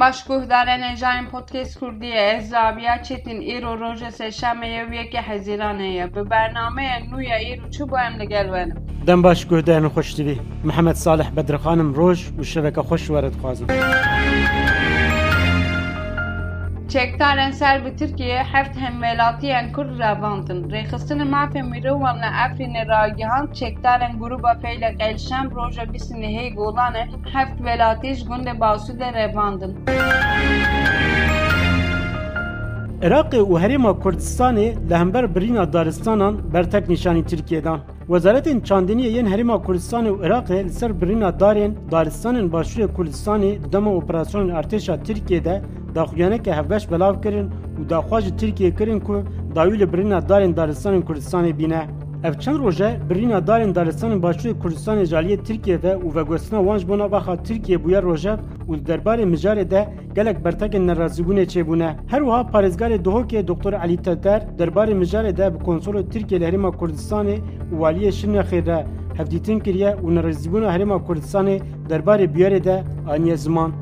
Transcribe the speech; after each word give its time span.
باش 0.00 0.24
کوه 0.24 0.46
در 0.46 0.64
انجام 0.68 1.26
پودکست 1.30 1.80
کردیه 1.80 2.40
زابیا 2.42 2.98
چتین 3.02 3.36
ایرو 3.40 3.76
روز 3.76 4.04
سهشنبه 4.14 4.66
یک 4.96 5.16
هزیرانه 5.24 6.06
به 6.06 6.22
برنامه 6.24 7.10
نویا 7.14 7.34
ایرو 7.36 7.68
چو 7.68 7.86
با 7.86 7.98
هم 7.98 8.12
لگل 8.22 8.50
ونم 8.50 8.86
دم 9.06 9.22
باش 9.22 9.46
کوه 9.46 9.88
خوش 9.88 10.14
دیوی 10.14 10.40
محمد 10.64 10.94
صالح 10.94 11.30
بدرخانم 11.30 11.92
روش 11.92 12.30
و 12.38 12.42
شبکه 12.42 12.82
خوش 12.82 13.10
ورد 13.10 13.32
خوازم 13.40 13.66
بچکترین 16.98 17.52
سر 17.52 17.78
به 17.84 17.90
ترکیه 18.00 18.42
هفت 18.52 18.74
حملاتی 18.84 19.48
کرد 19.74 19.90
رواندن 20.02 20.58
ریخستن 20.70 21.20
مافی 21.34 21.62
مروان 21.70 22.20
افرین 22.24 22.76
راگیان 22.90 23.52
چکترین 23.52 24.12
گروه 24.20 24.52
فیلک 24.62 24.94
الشم 25.00 25.46
روژا 25.56 25.84
بیسنه 25.92 26.26
هی 26.36 26.50
گولان 26.58 26.94
هفت 27.34 27.54
ولاتیش 27.66 28.18
گند 28.28 28.48
باسود 28.62 29.00
رواندن 29.18 29.72
Iraqê 33.06 33.40
û 33.50 33.58
Herêma 33.58 33.98
Kurdistanê 33.98 34.88
li 34.90 34.94
hember 34.94 35.34
birîna 35.34 35.72
daristanan 35.72 36.54
bertek 36.54 36.88
nîşanî 36.88 37.26
Tirkiyedan. 37.26 37.80
Wezaretên 38.08 38.60
Çandiniye 38.64 39.10
yên 39.10 39.26
Herêma 39.26 39.62
Kurdistanê 39.66 40.08
û 40.10 40.16
Iraqê 40.28 40.64
li 40.64 40.70
ser 40.70 41.00
birîna 41.00 41.40
darên 41.40 41.72
daristanên 41.90 42.50
Başûrê 42.52 42.94
Kurdistanê 42.94 43.72
dema 43.72 43.90
operasyonên 43.94 44.52
artêşa 44.54 45.02
Tirkiye 45.04 45.44
de 45.44 45.62
daxuyaneke 45.94 46.52
hevbeş 46.52 46.84
belav 46.90 47.22
kirin 47.22 47.50
û 47.80 47.90
daxwaz 47.90 48.24
ji 48.24 48.36
Tirkiye 48.36 48.74
kirin 48.74 49.00
ku 49.00 49.22
dawî 49.54 49.78
li 49.80 49.92
birîna 49.92 50.18
darên 50.28 50.56
Daristanên 50.56 51.04
Kurdistanê 51.04 51.58
bîne. 51.58 51.82
Ev 52.24 52.32
çend 52.34 52.58
roje 52.58 52.96
birîna 53.10 53.38
darên 53.46 53.74
Daristanên 53.74 54.20
Başûrê 54.22 54.58
Kurdistanê 54.62 55.04
jaliye 55.04 55.36
Tirkiye 55.36 55.82
ve 55.82 55.92
û 55.92 56.16
vegostina 56.16 56.58
wan 56.60 56.78
ji 56.78 56.88
bo 56.88 56.98
navaxa 56.98 57.36
Tirkiye 57.42 57.78
bûye 57.84 58.02
rojev 58.02 58.36
û 58.68 58.76
li 58.78 58.86
derbarê 58.86 59.22
mijarê 59.34 59.70
de 59.70 59.88
gelek 60.14 60.36
bertekên 60.44 60.86
nerazîbûnê 60.88 61.44
çêbûne. 61.46 61.90
Her 62.06 62.18
wiha 62.20 62.40
parêzgarê 62.40 63.04
dihokê 63.04 63.46
Doktor 63.48 63.72
Elî 63.72 63.96
Teter 63.96 64.42
derbarê 64.58 64.92
mijarê 65.02 65.36
de 65.36 65.54
bi 65.54 65.58
konsolo 65.64 66.08
Tirkiye 66.08 66.40
li 66.40 66.44
Herêma 66.44 66.68
Kurdistanê 66.76 67.36
û 67.74 67.76
waliyê 67.80 68.12
Şirnexê 68.12 68.66
re 68.66 68.86
hevdîtin 69.16 69.60
kiriye 69.60 69.88
û 70.02 70.14
nerazîbûna 70.14 70.68
Herêma 70.76 70.96
Kurdistanê 71.06 71.60
derbarê 71.90 72.34
bûyerê 72.36 72.64
de 72.64 72.82
aniye 73.10 73.36
ziman. 73.36 73.72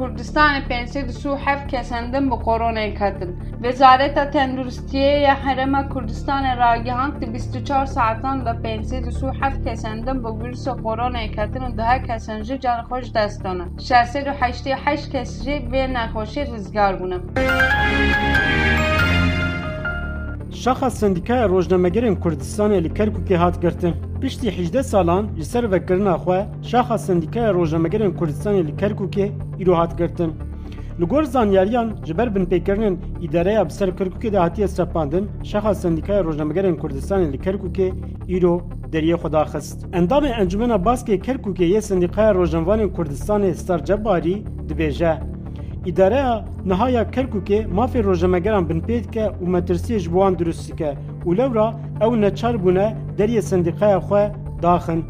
کردستان 0.00 0.60
پنجصد 0.68 1.08
و 1.08 1.12
سو 1.12 1.34
حف 1.36 1.66
کسندن 1.66 2.28
به 2.30 2.36
کرونا 2.36 2.88
کتل 2.90 3.30
وزارت 3.62 4.30
تندرستیه 4.30 5.28
حرم 5.32 5.94
کردستان 5.94 6.58
راگهان 6.58 7.10
24 7.32 7.86
ساعتان 7.86 8.40
و 8.40 8.52
حف 9.42 9.66
کسندن 9.68 10.22
به 10.22 10.30
ویروس 10.30 10.68
کرونا 10.68 11.20
و 11.36 11.70
ده 11.76 11.98
کسنجی 12.08 12.58
جان 12.58 12.82
خوش 12.82 13.12
دستانه 13.12 13.64
688 13.78 15.10
کسجی 15.16 15.58
به 15.58 15.86
نخوشی 15.86 16.40
رزگار 16.40 16.94
Şaxa 20.68 20.90
Sendîkaya 20.90 21.46
Rojnamegerên 21.48 22.20
Kurdistanê 22.20 22.84
li 22.84 22.88
Kerkûkê 22.88 23.36
hat 23.36 23.62
girtin. 23.62 23.94
Piştî 24.20 24.48
18 24.48 24.86
salan 24.86 25.28
li 25.36 25.44
ser 25.44 25.70
vekirina 25.72 26.16
xwe 26.16 26.46
Şaxa 26.62 26.98
Sendîkaya 26.98 27.50
Rojnamegerên 27.52 28.14
Kurdistanê 28.18 28.66
li 28.66 28.70
Kerkûkê 28.76 29.30
îro 29.62 29.76
hat 29.78 29.98
girtin. 29.98 30.32
Li 31.00 31.04
gor 31.04 31.22
zanyariyan 31.24 31.90
ji 32.06 32.18
ber 32.18 32.26
binpêkirinên 32.26 32.96
îdareya 33.22 33.66
bi 33.68 33.72
ser 33.72 33.88
Kerkûkê 33.88 34.32
de 34.32 34.38
hatiye 34.38 34.68
serpandin, 34.68 35.28
Şaxa 35.44 35.74
Sendîkaya 35.74 36.22
Rojnamegerên 36.22 36.76
Kurdistanê 36.78 37.32
li 37.32 37.36
Kerkûkê 37.36 37.92
îro 38.38 38.60
deriye 38.92 39.14
xweda 39.14 39.42
xist. 39.44 39.86
Endamê 39.92 40.28
Encumena 40.40 40.74
Baskê 40.76 41.18
Kerkûkê 41.20 41.64
yê 41.64 41.80
Sendîkaya 41.80 42.32
Rojnamevanên 42.34 42.92
Kurdistanê 42.92 43.54
Star 43.54 43.84
Cebarî 43.84 44.44
dibêje 44.68 45.37
Îdareya 45.86 46.44
Niha 46.66 46.88
ya 46.96 47.02
Kerkûkê 47.12 47.60
mafê 47.78 48.00
rojnamegeran 48.06 48.68
binpêk 48.68 49.04
ke 49.14 49.24
û 49.42 49.44
metirsiyê 49.54 49.98
ji 50.02 50.08
bo 50.14 50.18
wan 50.20 50.34
durûst 50.38 50.62
dike 50.72 50.90
û 51.26 51.36
lewra 51.38 51.68
ew 52.04 52.14
neçar 52.20 52.54
bûne 52.64 52.88
deriyê 53.18 53.38
e 53.38 53.42
sendîqeya 53.50 53.98
xwe 54.06 54.24
daxin. 54.62 55.00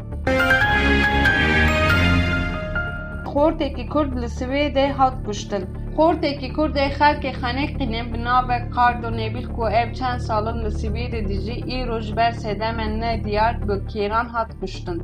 Xortekî 3.33 3.85
Kurd 3.93 4.11
li 4.21 4.25
Swêdê 4.37 4.87
hat 4.99 5.13
kuştin. 5.25 5.63
Xortekî 5.97 6.49
Kurdê 6.57 6.79
e 6.79 6.91
xelkê 6.99 7.31
xeneqînê 7.41 8.03
bi 8.13 8.17
navê 8.29 8.59
Kardo 8.75 9.09
Nebil 9.17 9.45
ku 9.55 9.65
ev 9.81 9.93
çend 9.93 10.19
salin 10.27 10.57
li 10.65 10.71
Swêdê 10.81 11.21
dijî 11.29 11.55
îro 11.79 11.99
ji 11.99 12.13
ber 12.19 12.31
sedemên 12.43 12.91
nediyar 13.07 13.53
bi 13.67 13.73
kêran 13.91 14.27
hat 14.27 14.51
kuştin. 14.59 14.97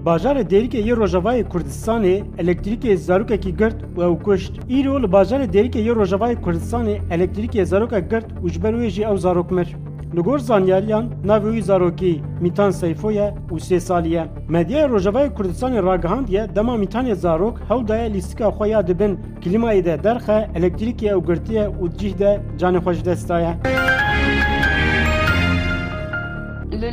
Di 0.00 0.04
bajarê 0.06 0.50
Derîkê 0.50 0.78
yê 0.80 0.94
Rojavayê 0.96 1.44
Kurdistanê 1.44 2.22
elektrîkê 2.38 2.96
zarokekî 2.96 3.52
girt 3.56 3.78
û 3.96 4.00
ew 4.08 4.22
kuşt. 4.24 4.52
Îro 4.78 5.02
li 5.02 5.06
bajarê 5.06 5.48
Derîkê 5.52 5.80
yê 5.88 5.92
Rojavayê 5.94 6.36
Kurdistanê 6.42 6.96
elektrîkê 7.14 7.64
zarokek 7.64 8.10
girt 8.10 8.26
û 8.44 8.48
ji 8.48 8.62
ber 8.62 8.72
wê 8.74 8.88
jî 8.88 9.02
ew 9.02 9.16
zarok 9.16 9.50
mir. 9.50 9.68
Li 10.16 10.20
gor 10.20 10.38
zanyariyan 10.38 11.04
navê 11.26 11.50
wî 11.54 11.62
zarokî 11.62 12.20
Mîtan 12.40 12.70
Seyfo 12.70 13.10
ye 13.10 13.34
û 13.50 13.54
sê 13.58 13.80
salî 13.80 14.08
ye. 14.08 14.26
Medyaya 14.48 14.86
Rojavayê 14.88 15.34
Kurdistanê 15.34 15.82
ragihandiye 15.82 16.46
dema 16.56 16.76
Mîtanê 16.76 17.14
zarok 17.14 17.60
hewdaya 17.68 18.04
lîstika 18.12 18.48
xwe 18.48 18.68
ya 18.68 18.86
dibin. 18.86 19.18
Klimayê 19.44 19.84
de 19.84 20.04
derxe 20.04 20.48
elektrîkê 20.56 21.10
ew 21.16 21.34
girtiye 21.34 21.66
û 21.82 21.96
cih 21.98 22.18
de 22.18 22.40
canê 22.58 22.78
xwe 22.78 22.94
ji 22.94 23.04
destaye. 23.04 23.54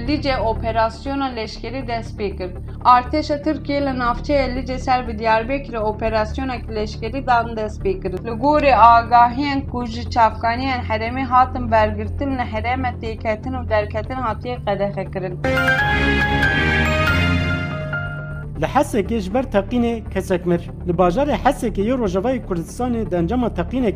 Lice 0.07 0.37
Operasyona 0.37 1.25
Leşkeri 1.25 1.87
Despeker. 1.87 2.49
Arteşa 2.85 3.41
Türkiye 3.41 3.79
ile 3.81 3.97
Navçeye 3.97 4.55
Lice 4.55 4.79
Serbi 4.79 5.19
Diyarbakır 5.19 5.73
Operasyona 5.73 6.53
Leşkeri 6.53 7.27
Dan 7.27 7.57
Despeker. 7.57 8.11
Ligori 8.11 8.77
Agahiyen 8.77 9.67
Kuji 9.67 10.09
Çafkaniyen 10.09 10.81
Heremi 10.83 11.23
Hatın 11.25 11.71
Bergirtin 11.71 12.37
Hereme 12.37 12.99
Teketin 13.01 13.53
ve 13.63 13.69
Derketin 13.69 14.13
Hatiye 14.15 14.57
Kadeh 14.65 14.95
Kirin. 15.13 15.39
در 18.61 18.67
حسک، 18.67 19.07
جبر 19.13 19.43
تقیین 19.43 20.03
کسی 20.15 20.37
مرد. 20.45 20.65
در 20.87 20.93
بجار 20.99 21.29
حسک، 21.29 21.77
یک 21.79 21.89
روزه 22.01 22.19
های 22.19 22.39
کردستانی 22.49 23.05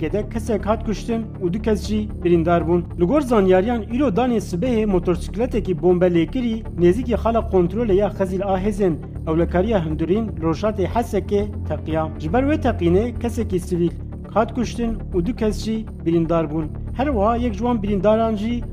کده 0.01 0.23
کسی 0.35 0.59
که 0.59 0.65
هد 0.69 0.83
کشتند 0.87 1.23
و 1.43 1.49
دو 1.49 1.59
کسی 1.59 2.09
برندار 2.23 2.63
بود. 2.63 2.83
لگر 3.01 3.19
زنیاریان 3.19 3.81
اینو 3.91 4.09
دان 4.11 4.39
صبح 4.39 4.85
موتورسیکلت 4.85 5.63
که 5.63 5.73
بمب 5.73 6.03
لکردی 6.03 6.63
نزدیکی 6.79 7.15
خالق 7.15 7.51
کنترل 7.51 7.89
یا 7.89 8.09
خزیل 8.09 8.43
آهزند 8.43 8.97
او 9.27 9.33
لکاری 9.35 9.73
هندورین 9.73 10.37
روشات 10.37 10.79
حسک 10.79 11.47
تقییم. 11.69 12.17
جبر 12.17 12.45
و 12.45 12.57
تقیین 12.57 13.11
کسی 13.19 13.45
که 13.45 13.57
سویل 13.59 13.91
که 14.33 14.39
هد 14.39 14.53
کشتند 14.53 15.15
و 15.15 15.21
دو 15.21 16.71
هر 16.93 17.09
وحا 17.09 17.37
یک 17.37 17.53
جوان 17.57 17.77
برنداران 17.81 18.35
جی 18.35 18.63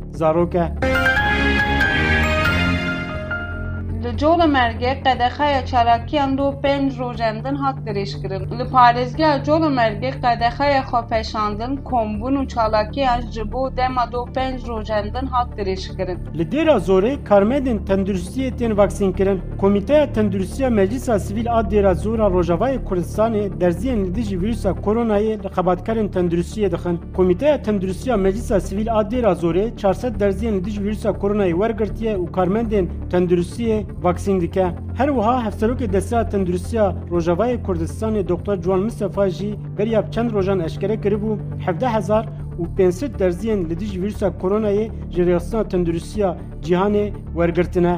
Ջոլը 4.18 4.46
մերգե 4.54 4.92
ԿԴԽ-ը 5.02 5.60
չարակիան 5.72 6.30
դու 6.38 6.46
պեն 6.62 6.84
ռոժենդն 6.98 7.58
հատ 7.62 7.76
գրիշկրին։ 7.88 8.46
Լի 8.60 8.64
Փարիզգա 8.72 9.28
Ջոլը 9.48 9.68
մերգե 9.78 10.10
ԿԴԽ-ը 10.24 10.80
խոփեշանդն 10.88 11.76
կոմբուն 11.90 12.38
ու 12.40 12.42
չալակի 12.54 13.04
աշ 13.10 13.28
ջբու 13.36 13.62
դեմա 13.78 14.06
դու 14.14 14.22
պեն 14.38 14.56
ռոժենդն 14.66 15.28
հատ 15.34 15.52
գրիշկրին։ 15.62 16.18
Լի 16.34 16.46
դերա 16.54 16.74
զորե 16.88 17.12
Karmedin 17.30 17.78
tendürsiyetên 17.90 18.72
vaksinkirin. 18.78 19.38
Komiteya 19.62 20.06
Tendürsiya 20.12 20.70
Meclisa 20.70 21.18
Sivil 21.18 21.48
ad 21.50 21.70
dêra 21.70 21.94
zora 21.94 22.26
Rojavayê 22.30 22.82
Kurdistanê 22.84 23.44
derziyên 23.60 24.04
li 24.06 24.14
dijî 24.14 24.40
vîrusa 24.42 24.70
koronayê 24.84 25.38
li 25.42 25.48
xebatkarên 25.56 26.08
tenduristiyê 26.08 26.70
dixin. 26.72 27.00
Komîteya 27.16 27.62
Tenduristiya 27.62 28.16
Meclisa 28.16 28.60
Sivil 28.60 28.88
a 28.92 29.10
dêra 29.10 29.32
zorê 29.34 29.72
400 29.78 30.14
derziyên 30.20 30.54
li 30.56 30.64
dijî 30.64 30.84
vîrusa 30.84 31.10
koronayê 31.12 31.52
wergirtiye 31.52 32.16
û 32.16 32.32
karmendên 32.32 32.88
tenduristiyê 33.10 33.86
باکسینگ 34.08 34.58
هر 35.00 35.10
وها 35.18 35.36
هفتروک 35.46 35.80
دسته 35.94 36.18
تندرستیا 36.32 36.86
روجاوای 37.12 37.56
کردستان 37.66 38.14
دکتر 38.30 38.56
جوان 38.64 38.80
مصطفی 38.88 39.24
جی 39.36 39.48
بریاب 39.76 40.06
چند 40.14 40.28
روزان 40.34 40.58
اشکره 40.68 40.96
کربو 41.04 41.30
17000 41.66 42.26
و 42.60 42.64
500 42.76 43.16
درزیان 43.16 43.60
لدیج 43.62 43.96
ویروسا 43.96 44.30
کرونای 44.30 44.90
جریاستان 45.10 45.64
تندرستیا 45.68 46.36
جهان 46.60 46.94
ورگرتنه 47.36 47.94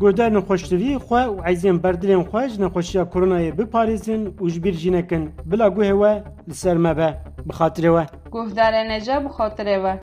گودرن 0.00 0.40
خوشتوی 0.40 0.98
خو 0.98 1.14
او 1.14 1.42
عزیزین 1.46 1.78
بردرین 1.78 2.22
خو 2.30 2.40
جن 2.46 2.68
خوشیا 2.68 3.04
کرونا 3.04 3.50
به 3.58 3.64
پاریزن 3.64 4.20
او 4.40 4.48
جبیر 4.54 4.74
جنکن 4.82 5.22
بلا 5.50 5.70
گوه 5.70 5.90
و 6.00 6.04
لسر 6.48 6.76
مبه 6.84 7.08
بخاطر 7.48 7.90
و 7.90 8.04
گودرن 8.30 8.90
نجا 8.92 9.20
بخاطر 9.20 9.66
و 9.84 9.86